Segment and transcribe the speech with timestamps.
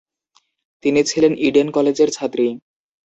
[0.83, 2.47] তিনি ছিলেন ইডেন কলেজের ছাত্রী।